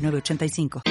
[0.00, 0.82] 985.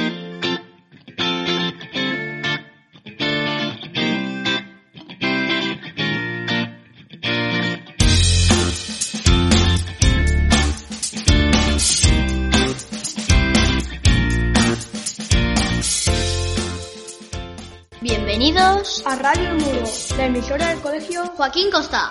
[18.01, 19.83] Bienvenidos a Radio El Muro,
[20.17, 22.09] la emisora del colegio Joaquín Costa.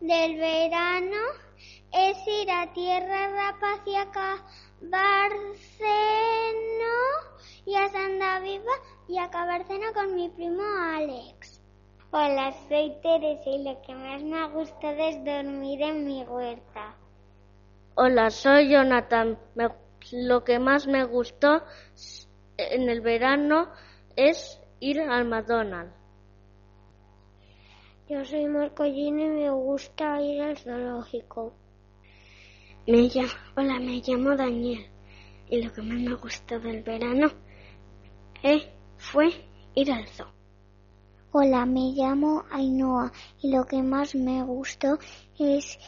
[0.00, 1.16] Del verano
[1.92, 4.06] es ir a Tierra Rapaz y a
[4.80, 5.78] Barceno
[7.66, 8.72] y a Santa Viva
[9.08, 11.60] y a Cabarceno con mi primo Alex.
[12.10, 16.94] Hola, soy Teresa y lo que más me ha gustado es dormir en mi huerta.
[17.96, 19.38] Hola, soy Jonathan.
[20.12, 21.64] lo que más me gustó
[22.56, 23.68] en el verano
[24.16, 25.97] es ir al McDonald's.
[28.08, 31.52] Yo soy Marcollini y me gusta ir al zoológico.
[32.86, 34.86] Me llamo, hola, me llamo Daniel
[35.50, 37.30] y lo que más me gustó del verano
[38.42, 39.28] eh, fue
[39.74, 40.26] ir al zoo.
[41.32, 44.98] Hola, me llamo Ainhoa y lo que más me gustó
[45.38, 45.78] es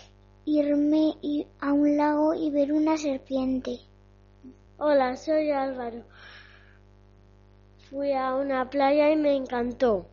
[0.45, 1.15] irme
[1.59, 3.79] a un lago y ver una serpiente.
[4.77, 6.05] Hola, soy Álvaro.
[7.89, 10.10] Fui a una playa y me encantó.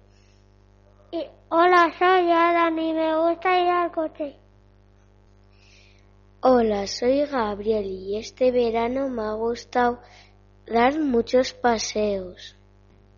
[1.11, 4.35] Y, hola, soy Adam y me gusta ir al coche.
[6.41, 9.99] Hola, soy Gabriel y este verano me ha gustado
[10.65, 12.55] dar muchos paseos.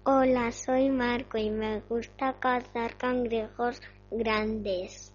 [0.04, 5.14] Hola, soy Marco y me gusta cazar cangrejos grandes.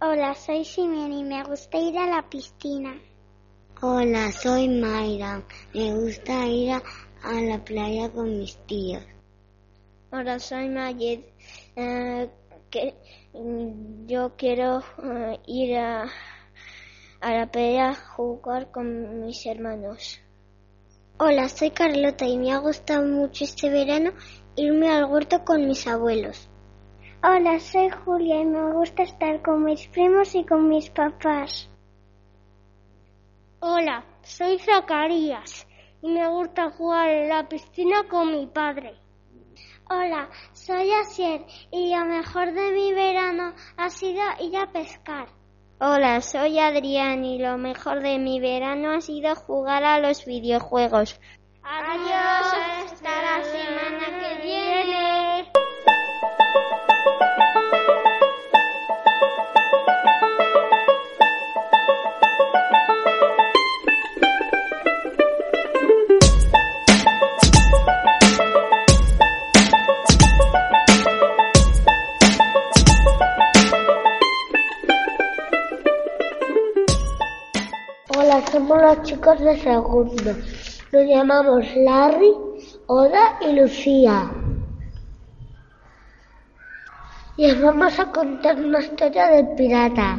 [0.00, 2.94] Hola, soy Simeon y me gusta ir a la piscina.
[3.82, 5.42] Hola, soy Mayra.
[5.74, 6.82] Me gusta ir a
[7.22, 9.02] a la playa con mis tíos.
[10.12, 11.20] Hola, soy Mayed.
[11.82, 12.28] Eh,
[12.70, 12.94] que,
[14.06, 16.04] yo quiero eh, ir a,
[17.22, 20.20] a la playa a jugar con mis hermanos.
[21.18, 24.10] Hola, soy Carlota y me ha gustado mucho este verano
[24.56, 26.50] irme al huerto con mis abuelos.
[27.22, 31.70] Hola, soy Julia y me gusta estar con mis primos y con mis papás.
[33.60, 35.66] Hola, soy Zacarías
[36.02, 39.00] y me gusta jugar en la piscina con mi padre.
[39.92, 45.26] Hola, soy Asier y lo mejor de mi verano ha sido ir a pescar.
[45.80, 51.20] Hola, soy Adrián y lo mejor de mi verano ha sido jugar a los videojuegos.
[51.64, 54.99] Adiós, hasta la semana que viene.
[79.20, 80.32] De segundo.
[80.92, 82.32] Nos llamamos Larry,
[82.86, 84.30] Oda y Lucía.
[87.36, 90.18] Y os vamos a contar una historia del pirata.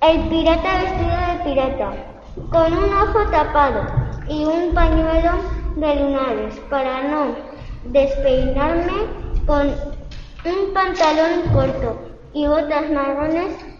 [0.00, 1.92] El pirata vestido de pirata,
[2.50, 3.82] con un ojo tapado
[4.26, 5.32] y un pañuelo
[5.76, 7.36] de lunares para no
[7.84, 9.06] despeinarme,
[9.46, 12.00] con un pantalón corto
[12.32, 13.71] y botas marrones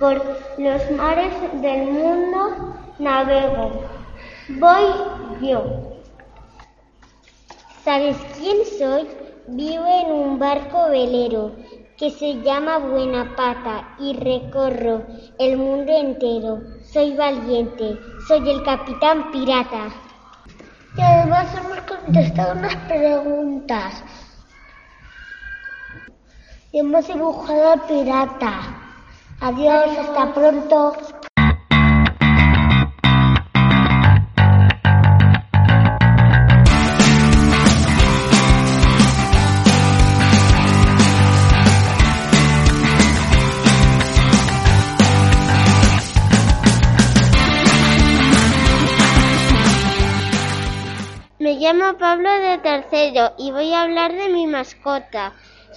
[0.00, 0.16] por
[0.56, 3.84] los mares del mundo navego.
[4.48, 5.62] Voy yo.
[7.84, 9.06] ¿Sabes quién soy?
[9.46, 11.52] Vivo en un barco velero
[11.98, 15.02] que se llama Buena Pata y recorro
[15.38, 16.60] el mundo entero.
[16.82, 19.88] Soy valiente, soy el capitán pirata.
[20.96, 24.02] Y además hemos contestado unas preguntas.
[26.72, 28.79] Hemos dibujado al pirata.
[29.42, 30.92] Adiós, hasta pronto.
[51.38, 55.32] Me llamo Pablo de tercero y voy a hablar de mi mascota.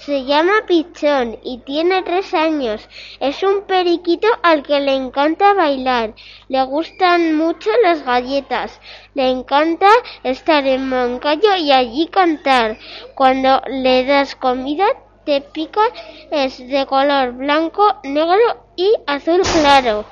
[0.05, 2.89] Se llama Pichón y tiene tres años.
[3.21, 6.13] Es un periquito al que le encanta bailar.
[6.49, 8.81] Le gustan mucho las galletas.
[9.13, 9.87] Le encanta
[10.23, 12.77] estar en Moncayo y allí cantar.
[13.15, 14.87] Cuando le das comida
[15.25, 15.83] te pica.
[16.31, 20.03] Es de color blanco, negro y azul claro.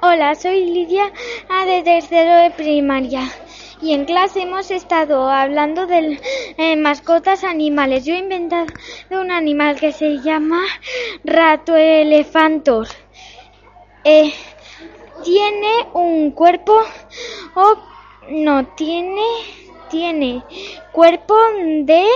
[0.00, 1.12] Hola, soy Lidia
[1.64, 3.22] de tercero de primaria
[3.82, 6.20] y en clase hemos estado hablando de
[6.56, 8.04] eh, mascotas animales.
[8.04, 8.70] Yo he inventado
[9.10, 10.62] un animal que se llama
[11.24, 12.88] rato elefantos.
[14.04, 14.32] Eh,
[15.24, 16.80] tiene un cuerpo
[17.54, 17.76] o
[18.30, 19.22] no tiene
[19.90, 20.42] tiene
[20.92, 21.34] cuerpo
[21.82, 22.06] de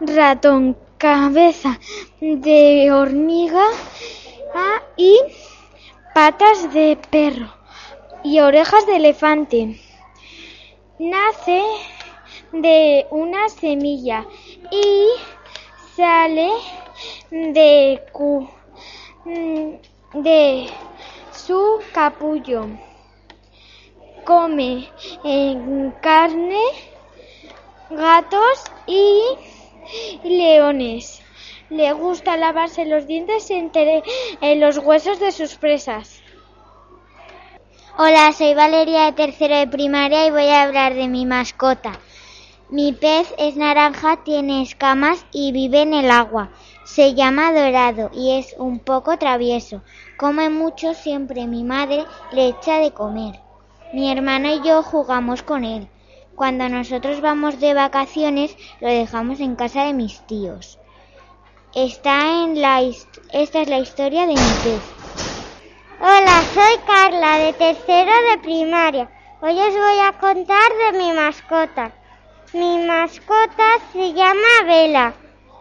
[0.00, 1.78] ratón, cabeza
[2.20, 3.64] de hormiga
[4.54, 5.18] ah, y
[6.14, 7.54] patas de perro
[8.24, 9.89] y orejas de elefante.
[11.00, 11.62] Nace
[12.52, 14.26] de una semilla
[14.70, 15.06] y
[15.96, 16.50] sale
[17.30, 18.02] de,
[20.12, 20.66] de
[21.32, 22.66] su capullo.
[24.26, 24.90] Come
[26.02, 26.60] carne,
[27.88, 29.22] gatos y
[30.22, 31.22] leones.
[31.70, 34.02] Le gusta lavarse los dientes entre
[34.56, 36.19] los huesos de sus presas.
[37.98, 41.98] Hola, soy Valeria de tercero de primaria y voy a hablar de mi mascota.
[42.70, 46.50] Mi pez es naranja, tiene escamas y vive en el agua.
[46.84, 49.82] Se llama Dorado y es un poco travieso.
[50.16, 53.40] Come mucho, siempre mi madre le echa de comer.
[53.92, 55.88] Mi hermano y yo jugamos con él.
[56.36, 60.78] Cuando nosotros vamos de vacaciones lo dejamos en casa de mis tíos.
[61.74, 65.29] Está en la esta es la historia de mi pez.
[66.02, 69.10] Hola, soy Carla de tercero de primaria.
[69.42, 71.92] Hoy os voy a contar de mi mascota.
[72.54, 75.12] Mi mascota se llama Vela.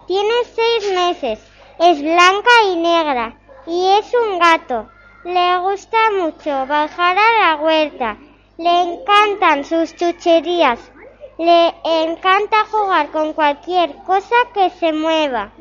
[0.07, 1.39] Tiene seis meses.
[1.77, 3.37] Es blanca y negra
[3.67, 4.89] y es un gato.
[5.25, 8.15] Le gusta mucho bajar a la huerta.
[8.57, 10.79] Le encantan sus chucherías.
[11.37, 15.51] Le encanta jugar con cualquier cosa que se mueva.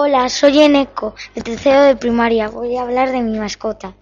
[0.00, 2.48] Hola, soy Eneco, de tercero de primaria.
[2.48, 3.96] Voy a hablar de mi mascota.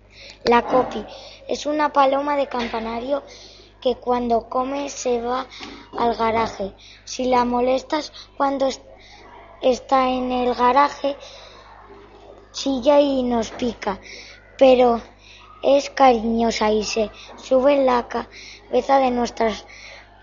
[0.44, 1.02] La Copi
[1.48, 3.22] es una paloma de campanario
[3.81, 5.46] que cuando come se va
[5.98, 6.75] al garaje.
[7.06, 8.69] Si la molestas cuando
[9.62, 11.16] está en el garaje,
[12.52, 13.98] chilla y nos pica.
[14.58, 15.00] Pero
[15.62, 19.64] es cariñosa y se sube en la cabeza de nuestras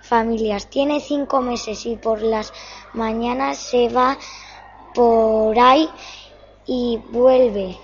[0.04, 0.70] familias.
[0.70, 2.54] Tiene cinco meses y por las
[2.94, 4.20] mañanas se va
[4.94, 5.90] por ahí
[6.66, 7.78] y vuelve.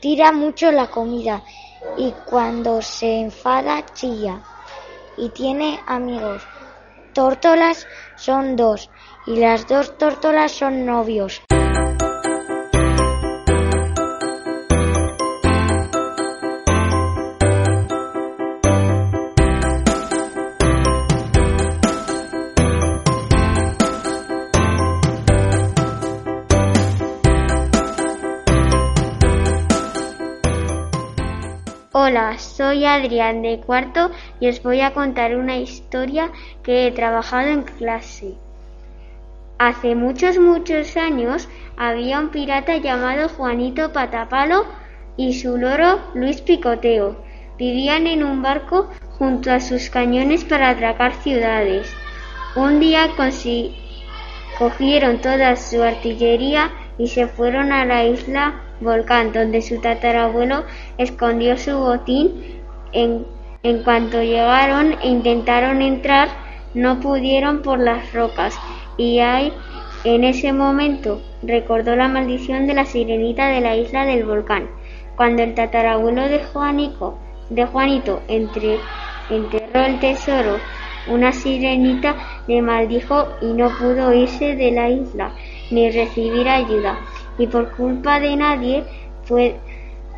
[0.00, 1.42] Tira mucho la comida
[1.96, 4.42] y cuando se enfada chilla.
[5.16, 6.42] Y tiene amigos.
[7.14, 8.90] Tórtolas son dos
[9.26, 11.40] y las dos tórtolas son novios.
[32.66, 36.32] Soy Adrián de cuarto y os voy a contar una historia
[36.64, 38.34] que he trabajado en clase.
[39.56, 44.64] Hace muchos, muchos años había un pirata llamado Juanito Patapalo
[45.16, 47.16] y su loro Luis Picoteo.
[47.56, 51.94] Vivían en un barco junto a sus cañones para atracar ciudades.
[52.56, 53.10] Un día
[54.58, 60.64] cogieron toda su artillería y se fueron a la isla Volcán, donde su tatarabuelo
[60.98, 62.60] escondió su botín.
[62.92, 63.26] En,
[63.62, 66.28] en cuanto llegaron e intentaron entrar,
[66.74, 68.58] no pudieron por las rocas
[68.96, 69.52] y ahí,
[70.04, 74.68] en ese momento, recordó la maldición de la sirenita de la isla del volcán.
[75.16, 77.18] Cuando el tatarabuelo de Juanico,
[77.50, 78.80] de Juanito enterró
[79.74, 80.58] el tesoro
[81.08, 82.16] una sirenita
[82.48, 85.32] le maldijo y no pudo irse de la isla
[85.70, 86.98] ni recibir ayuda.
[87.38, 88.84] Y por culpa de nadie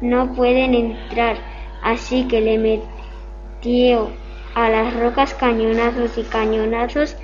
[0.01, 1.37] no pueden entrar.
[1.83, 4.11] Así que le metió
[4.55, 7.17] a las rocas cañonazos y cañonazos.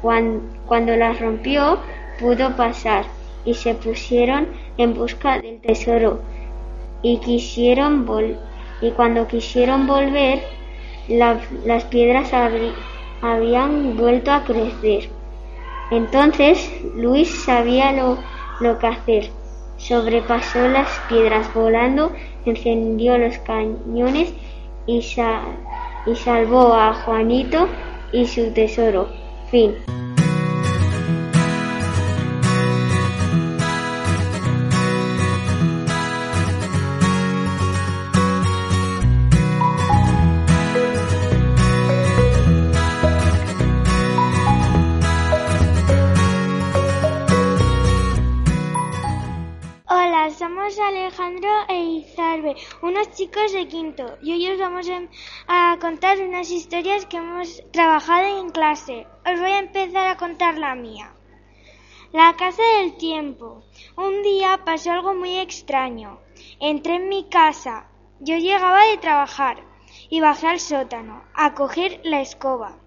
[0.00, 1.78] Cuando, las rompió,
[2.18, 3.04] pudo pasar
[3.44, 6.20] y se pusieron en busca del tesoro.
[7.02, 8.06] Y quisieron
[8.80, 10.40] y cuando quisieron volver,
[11.08, 12.32] las piedras
[13.22, 15.08] habían vuelto a crecer.
[15.90, 18.18] Entonces Luis sabía lo,
[18.60, 19.41] lo que hacer.
[19.82, 22.12] Sobrepasó las piedras volando,
[22.46, 24.32] encendió los cañones
[24.86, 27.66] y, y salvó a Juanito
[28.12, 29.08] y su tesoro.
[29.50, 29.74] Fin.
[51.22, 54.88] Alejandro e Izarbe, unos chicos de quinto, y hoy os vamos
[55.46, 59.06] a contar unas historias que hemos trabajado en clase.
[59.24, 61.12] Os voy a empezar a contar la mía.
[62.12, 63.62] La casa del tiempo.
[63.96, 66.18] Un día pasó algo muy extraño.
[66.58, 67.86] Entré en mi casa.
[68.18, 69.62] Yo llegaba de trabajar
[70.10, 72.78] y bajé al sótano a coger la escoba.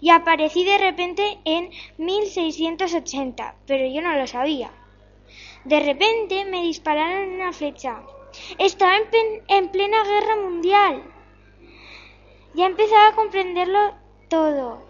[0.00, 1.68] Y aparecí de repente en
[1.98, 4.70] 1680, pero yo no lo sabía.
[5.64, 8.02] De repente me dispararon una flecha.
[8.58, 8.96] Estaba
[9.48, 11.04] en, plena guerra mundial.
[12.54, 13.94] Ya empezaba a comprenderlo
[14.28, 14.86] todo.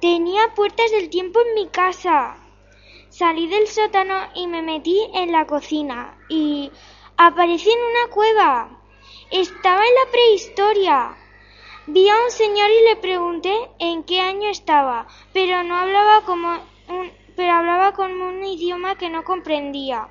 [0.00, 2.36] Tenía puertas del tiempo en mi casa.
[3.08, 6.72] Salí del sótano y me metí en la cocina y
[7.16, 8.80] aparecí en una cueva.
[9.30, 11.16] Estaba en la prehistoria.
[11.86, 16.58] Vi a un señor y le pregunté en qué año estaba, pero no hablaba como
[16.88, 20.08] un, pero hablaba como un idioma que no comprendía.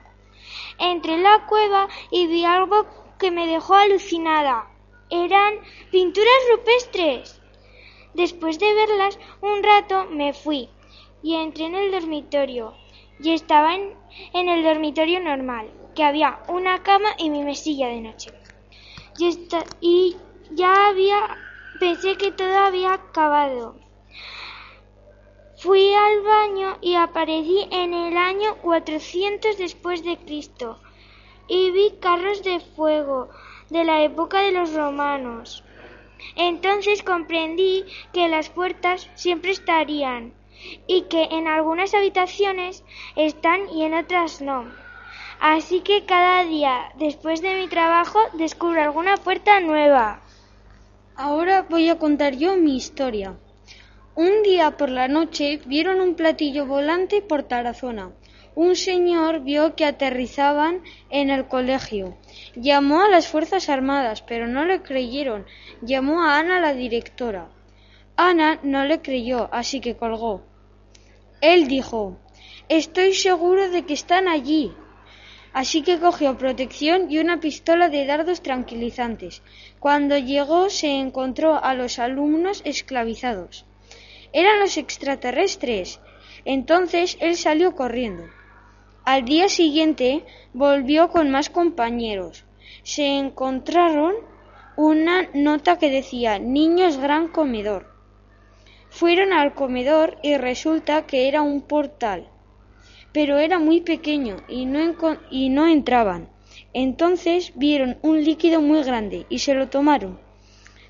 [0.78, 2.86] Entré en la cueva y vi algo
[3.18, 4.70] que me dejó alucinada.
[5.10, 5.56] Eran
[5.92, 7.42] pinturas rupestres.
[8.14, 10.70] Después de verlas un rato me fui
[11.22, 12.76] y entré en el dormitorio.
[13.20, 13.96] Y estaba en,
[14.34, 18.32] el dormitorio normal, que había una cama y mi mesilla de noche.
[19.18, 19.48] Y,
[19.80, 20.18] y
[20.52, 21.38] ya había,
[21.80, 23.85] pensé que todo había acabado.
[25.66, 30.80] Fui al baño y aparecí en el año 400 después de Cristo
[31.48, 33.30] y vi carros de fuego
[33.72, 35.64] de la época de los romanos.
[36.36, 40.36] Entonces comprendí que las puertas siempre estarían
[40.86, 42.84] y que en algunas habitaciones
[43.16, 44.72] están y en otras no.
[45.40, 50.22] Así que cada día después de mi trabajo descubro alguna puerta nueva.
[51.16, 53.36] Ahora voy a contar yo mi historia.
[54.18, 58.14] Un día por la noche vieron un platillo volante por Tarazona.
[58.56, 62.18] Un señor vio que aterrizaban en el colegio.
[62.56, 65.46] Llamó a las Fuerzas Armadas, pero no le creyeron.
[65.82, 67.50] Llamó a Ana, la directora.
[68.16, 70.44] Ana no le creyó, así que colgó.
[71.42, 72.18] Él dijo
[72.70, 74.72] Estoy seguro de que están allí.
[75.52, 79.42] Así que cogió protección y una pistola de dardos tranquilizantes.
[79.82, 83.66] Cuando llegó se encontró a los alumnos esclavizados.
[84.38, 86.02] Eran los extraterrestres.
[86.44, 88.26] Entonces él salió corriendo.
[89.06, 92.44] Al día siguiente volvió con más compañeros.
[92.84, 94.14] Se encontraron
[94.76, 97.94] una nota que decía Niños gran comedor.
[98.90, 102.28] Fueron al comedor y resulta que era un portal,
[103.14, 106.28] pero era muy pequeño y no, entraban.
[106.74, 110.20] Entonces vieron un líquido muy grande y se lo tomaron.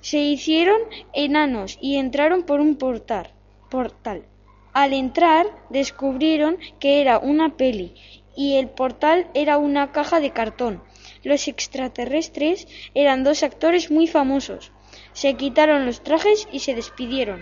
[0.01, 0.81] Se hicieron
[1.13, 3.34] enanos y entraron por un portal
[3.75, 4.25] portal.
[4.71, 7.93] Al entrar descubrieron que era una peli
[8.35, 10.81] y el portal era una caja de cartón.
[11.23, 14.71] Los extraterrestres eran dos actores muy famosos.
[15.11, 17.41] Se quitaron los trajes y se despidieron.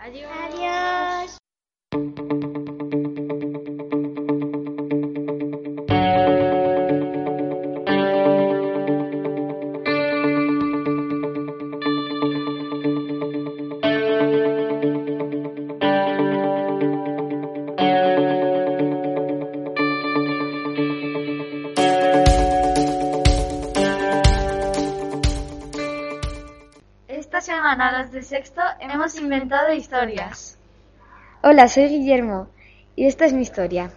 [0.00, 0.30] Adiós.
[0.46, 1.38] Adiós.
[27.82, 30.56] Semana de sexto hemos inventado historias.
[31.42, 32.46] Hola, soy Guillermo
[32.94, 33.90] y esta es mi historia.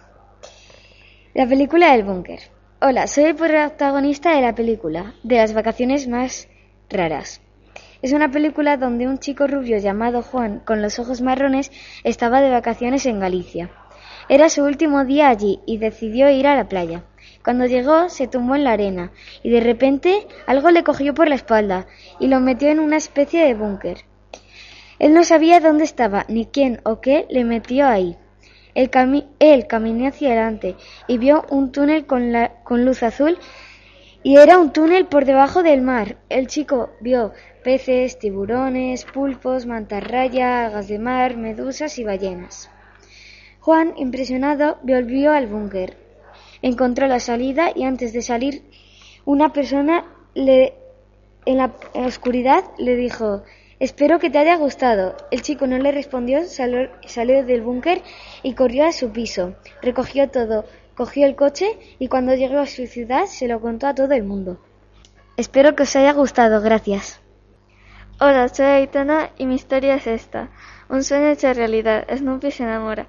[1.34, 2.40] La película del búnker.
[2.80, 6.48] Hola, soy el protagonista de la película, de las vacaciones más
[6.90, 7.40] raras.
[8.02, 11.70] Es una película donde un chico rubio llamado Juan, con los ojos marrones,
[12.02, 13.70] estaba de vacaciones en Galicia.
[14.28, 17.04] Era su último día allí y decidió ir a la playa.
[17.46, 19.12] Cuando llegó se tumbó en la arena
[19.44, 21.86] y de repente algo le cogió por la espalda
[22.18, 23.98] y lo metió en una especie de búnker.
[24.98, 28.16] Él no sabía dónde estaba ni quién o qué le metió ahí.
[28.74, 30.74] Él, caminó hacia adelante
[31.06, 32.32] y vio un túnel con,
[32.64, 33.38] con luz azul
[34.24, 36.16] y era un túnel por debajo del mar.
[36.28, 42.68] El chico vio peces, tiburones, pulpos, mantarraya, algas de mar, medusas y ballenas.
[43.60, 46.05] Juan, impresionado, volvió al búnker.
[46.62, 48.62] Encontró la salida y antes de salir,
[49.24, 50.74] una persona le,
[51.44, 53.42] en la oscuridad le dijo
[53.78, 55.16] Espero que te haya gustado.
[55.30, 58.00] El chico no le respondió, salió, salió del búnker
[58.42, 59.54] y corrió a su piso.
[59.82, 63.94] Recogió todo, cogió el coche y cuando llegó a su ciudad se lo contó a
[63.94, 64.58] todo el mundo.
[65.36, 66.62] Espero que os haya gustado.
[66.62, 67.20] Gracias.
[68.18, 70.48] Hola, soy Aitana y mi historia es esta.
[70.88, 72.06] Un sueño hecho realidad.
[72.10, 73.08] Snoopy se enamora.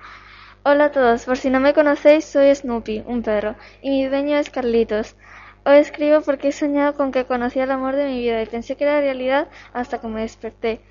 [0.70, 4.36] Hola a todos, por si no me conocéis, soy Snoopy, un perro, y mi dueño
[4.36, 5.16] es Carlitos.
[5.64, 8.76] Hoy escribo porque he soñado con que conocía el amor de mi vida y pensé
[8.76, 10.82] que era realidad hasta que me desperté.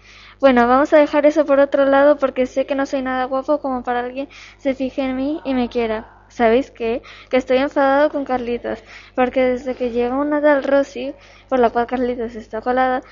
[0.41, 3.59] Bueno, vamos a dejar eso por otro lado porque sé que no soy nada guapo
[3.61, 6.25] como para alguien se fije en mí y me quiera.
[6.29, 7.03] ¿Sabéis qué?
[7.29, 8.83] Que estoy enfadado con Carlitos,
[9.15, 11.13] porque desde que llegó una tal Rosy,
[11.51, 13.03] por la cual Carlitos está colada,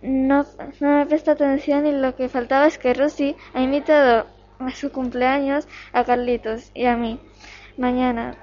[0.00, 0.46] no,
[0.80, 5.68] me presta atención y lo que faltaba es que Rosy ha invitado a su cumpleaños
[5.92, 7.20] a Carlitos y a mí.
[7.76, 8.36] Mañana.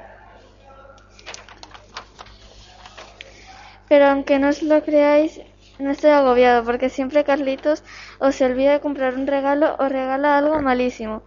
[3.87, 5.41] Pero aunque no os lo creáis,
[5.77, 7.83] no estoy agobiado porque siempre Carlitos
[8.19, 11.23] o se olvida de comprar un regalo o regala algo malísimo.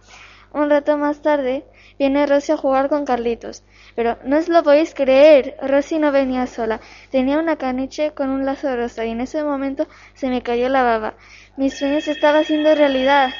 [0.51, 1.63] Un rato más tarde
[1.99, 3.63] viene Rosy a jugar con Carlitos.
[3.95, 6.79] Pero no os lo podéis creer, Rosy no venía sola.
[7.11, 10.83] Tenía una caniche con un lazo rosa y en ese momento se me cayó la
[10.83, 11.13] baba.
[11.55, 13.31] Mi sueño se estaba haciendo realidad.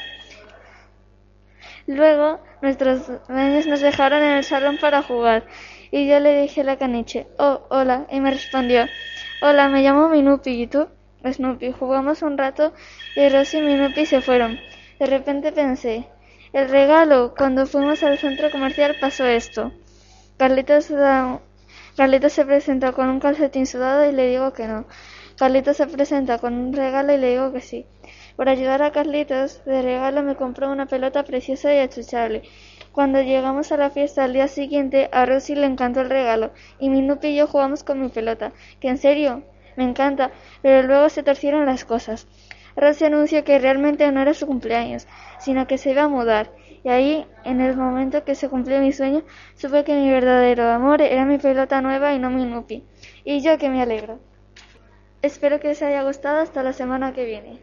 [1.90, 5.48] Luego nuestros dueños nos dejaron en el salón para jugar
[5.90, 8.86] y yo le dije a la caniche, oh, hola, y me respondió,
[9.42, 10.88] hola, me llamo Minupi, ¿y tú?
[11.26, 11.72] Snoopy.
[11.72, 12.74] Jugamos un rato
[13.16, 14.60] y Rosy y Minupi se fueron.
[15.00, 16.08] De repente pensé,
[16.54, 19.72] el regalo, cuando fuimos al centro comercial pasó esto.
[20.38, 20.94] Carlitos,
[21.98, 24.86] Carlitos se presenta con un calcetín sudado y le digo que no.
[25.40, 27.86] Carlitos se presenta con un regalo y le digo que sí.
[28.36, 32.42] Por ayudar a Carlitos, de regalo me compró una pelota preciosa y achuchable.
[32.92, 36.90] Cuando llegamos a la fiesta al día siguiente, a Rosy le encantó el regalo, y
[36.90, 39.44] Minupi y yo jugamos con mi pelota, que en serio,
[39.78, 42.28] me encanta, pero luego se torcieron las cosas.
[42.76, 45.08] Rosy anunció que realmente no era su cumpleaños,
[45.40, 46.52] sino que se iba a mudar,
[46.84, 49.24] y ahí, en el momento que se cumplió mi sueño,
[49.56, 52.84] supe que mi verdadero amor era mi pelota nueva y no Minupi,
[53.24, 54.20] y yo que me alegro.
[55.22, 57.60] Espero que os haya gustado hasta la semana que viene.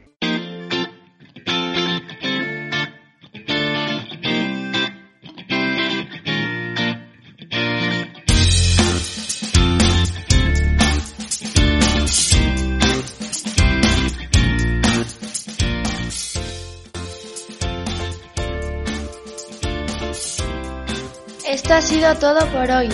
[21.49, 22.88] Esto ha sido todo por hoy.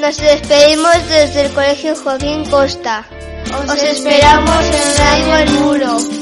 [0.00, 3.04] Nos despedimos desde el Colegio Joaquín Costa.
[3.50, 6.17] Os esperamos en Radio El Muro.